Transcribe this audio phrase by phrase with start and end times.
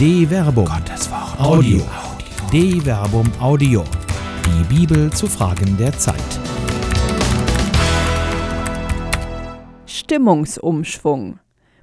[0.00, 0.64] De Verbum.
[0.64, 1.38] Gottes Wort.
[1.38, 1.82] Audio.
[2.50, 3.84] De Verbum Audio.
[4.46, 6.16] Die Bibel zu Fragen der Zeit.
[9.84, 11.38] Stimmungsumschwung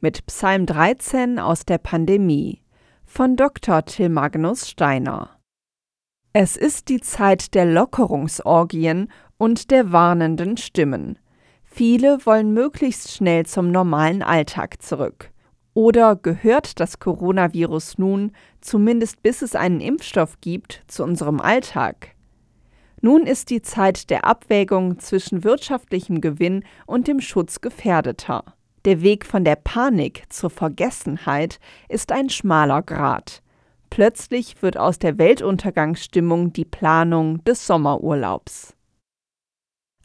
[0.00, 2.60] mit Psalm 13 aus der Pandemie
[3.06, 3.82] von Dr.
[3.86, 5.30] Till Magnus Steiner.
[6.34, 11.18] Es ist die Zeit der Lockerungsorgien und der warnenden Stimmen.
[11.64, 15.31] Viele wollen möglichst schnell zum normalen Alltag zurück.
[15.74, 22.14] Oder gehört das Coronavirus nun, zumindest bis es einen Impfstoff gibt, zu unserem Alltag?
[23.00, 28.44] Nun ist die Zeit der Abwägung zwischen wirtschaftlichem Gewinn und dem Schutz Gefährdeter.
[28.84, 31.58] Der Weg von der Panik zur Vergessenheit
[31.88, 33.42] ist ein schmaler Grat.
[33.90, 38.74] Plötzlich wird aus der Weltuntergangsstimmung die Planung des Sommerurlaubs.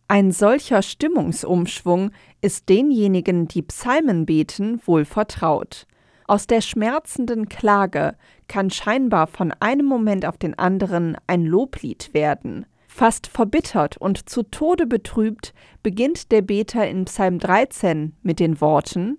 [0.10, 5.86] Ein solcher Stimmungsumschwung ist denjenigen, die Psalmen beten, wohl vertraut.
[6.28, 8.16] Aus der schmerzenden Klage
[8.48, 12.66] kann scheinbar von einem Moment auf den anderen ein Loblied werden.
[12.88, 19.18] Fast verbittert und zu Tode betrübt beginnt der Beter in Psalm 13 mit den Worten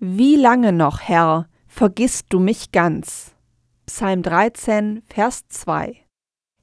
[0.00, 3.34] Wie lange noch, Herr, vergisst du mich ganz?
[3.86, 6.03] Psalm 13, Vers 2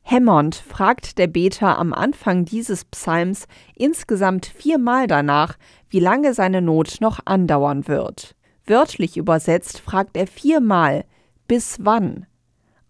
[0.01, 5.57] Hämmernd fragt der Beter am Anfang dieses Psalms insgesamt viermal danach,
[5.89, 8.35] wie lange seine Not noch andauern wird.
[8.65, 11.05] Wörtlich übersetzt fragt er viermal,
[11.47, 12.25] bis wann?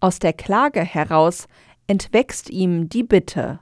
[0.00, 1.46] Aus der Klage heraus
[1.86, 3.60] entwächst ihm die Bitte.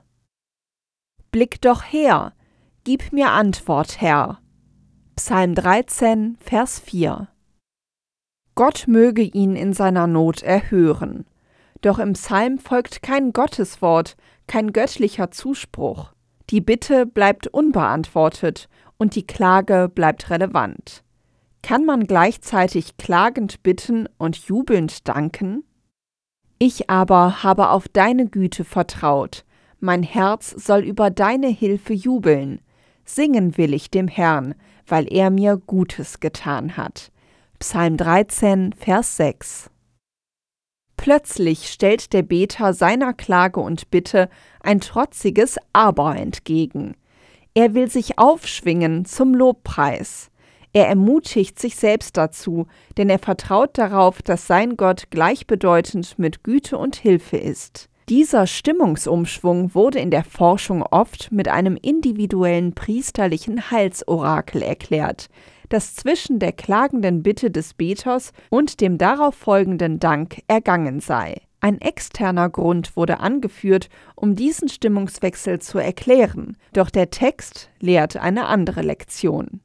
[1.31, 2.33] Blick doch her,
[2.83, 4.39] gib mir Antwort, Herr.
[5.15, 7.27] Psalm 13, Vers 4
[8.55, 11.25] Gott möge ihn in seiner Not erhören.
[11.81, 14.15] Doch im Psalm folgt kein Gotteswort,
[14.47, 16.13] kein göttlicher Zuspruch.
[16.49, 21.03] Die Bitte bleibt unbeantwortet und die Klage bleibt relevant.
[21.63, 25.63] Kann man gleichzeitig klagend bitten und jubelnd danken?
[26.59, 29.45] Ich aber habe auf deine Güte vertraut,
[29.79, 32.61] mein Herz soll über deine Hilfe jubeln.
[33.03, 34.53] Singen will ich dem Herrn,
[34.85, 37.11] weil er mir Gutes getan hat.
[37.57, 39.71] Psalm 13, Vers 6
[41.01, 44.29] Plötzlich stellt der Beter seiner Klage und Bitte
[44.59, 46.95] ein trotziges Aber entgegen.
[47.55, 50.29] Er will sich aufschwingen zum Lobpreis.
[50.73, 52.67] Er ermutigt sich selbst dazu,
[52.97, 57.89] denn er vertraut darauf, dass sein Gott gleichbedeutend mit Güte und Hilfe ist.
[58.07, 65.29] Dieser Stimmungsumschwung wurde in der Forschung oft mit einem individuellen priesterlichen Heilsorakel erklärt,
[65.71, 71.41] das zwischen der klagenden Bitte des Beters und dem darauf folgenden Dank ergangen sei.
[71.61, 78.47] Ein externer Grund wurde angeführt, um diesen Stimmungswechsel zu erklären, doch der Text lehrt eine
[78.47, 79.61] andere Lektion.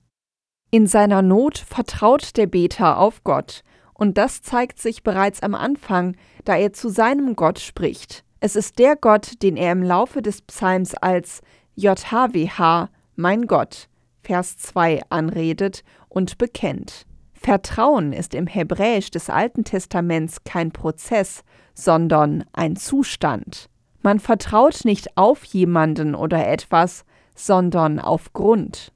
[0.70, 3.62] In seiner Not vertraut der Beter auf Gott,
[3.94, 8.24] und das zeigt sich bereits am Anfang, da er zu seinem Gott spricht.
[8.40, 11.40] Es ist der Gott, den er im Laufe des Psalms als
[11.74, 13.88] JHWH, mein Gott,
[14.26, 17.06] Vers 2 anredet und bekennt.
[17.32, 21.44] Vertrauen ist im Hebräisch des Alten Testaments kein Prozess,
[21.74, 23.70] sondern ein Zustand.
[24.02, 27.04] Man vertraut nicht auf jemanden oder etwas,
[27.36, 28.92] sondern auf Grund.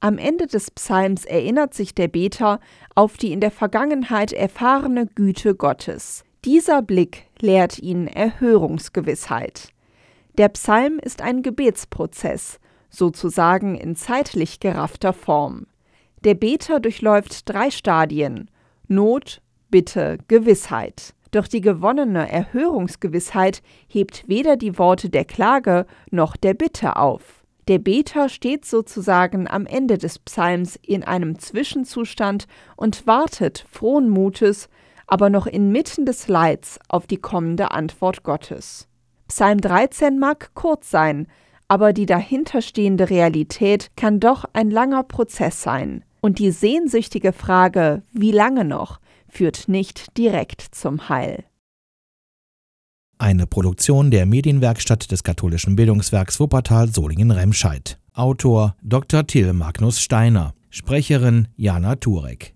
[0.00, 2.60] Am Ende des Psalms erinnert sich der Beter
[2.94, 6.22] auf die in der Vergangenheit erfahrene Güte Gottes.
[6.44, 9.70] Dieser Blick lehrt ihn Erhörungsgewissheit.
[10.36, 12.60] Der Psalm ist ein Gebetsprozess,
[12.90, 15.66] sozusagen in zeitlich geraffter Form.
[16.24, 18.50] Der Beter durchläuft drei Stadien
[18.88, 21.14] Not, Bitte, Gewissheit.
[21.32, 27.44] Doch die gewonnene Erhörungsgewissheit hebt weder die Worte der Klage noch der Bitte auf.
[27.68, 34.68] Der Beter steht sozusagen am Ende des Psalms in einem Zwischenzustand und wartet frohen Mutes,
[35.08, 38.86] aber noch inmitten des Leids auf die kommende Antwort Gottes.
[39.26, 41.26] Psalm 13 mag kurz sein,
[41.68, 46.04] aber die dahinterstehende Realität kann doch ein langer Prozess sein.
[46.20, 51.44] Und die sehnsüchtige Frage, wie lange noch, führt nicht direkt zum Heil.
[53.18, 57.98] Eine Produktion der Medienwerkstatt des katholischen Bildungswerks Wuppertal Solingen-Remscheid.
[58.12, 59.26] Autor Dr.
[59.26, 60.52] Till Magnus Steiner.
[60.68, 62.54] Sprecherin Jana Turek.